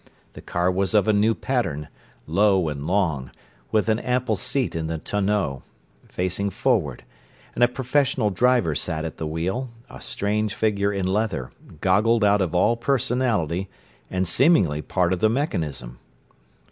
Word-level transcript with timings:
The 0.33 0.41
car 0.41 0.71
was 0.71 0.95
of 0.95 1.07
a 1.07 1.13
new 1.13 1.35
pattern, 1.35 1.87
low 2.25 2.69
and 2.69 2.87
long, 2.87 3.29
with 3.71 3.87
an 3.87 3.99
ample 3.99 4.35
seat 4.35 4.75
in 4.75 4.87
the 4.87 4.97
tonneau, 4.97 5.61
facing 6.09 6.49
forward; 6.49 7.03
and 7.53 7.63
a 7.63 7.67
professional 7.67 8.31
driver 8.31 8.73
sat 8.73 9.05
at 9.05 9.17
the 9.17 9.27
wheel, 9.27 9.69
a 9.91 10.01
strange 10.01 10.55
figure 10.55 10.91
in 10.91 11.05
leather, 11.05 11.51
goggled 11.81 12.23
out 12.23 12.41
of 12.41 12.55
all 12.55 12.75
personality 12.77 13.69
and 14.09 14.27
seemingly 14.27 14.81
part 14.81 15.13
of 15.13 15.19
the 15.19 15.29
mechanism. 15.29 15.99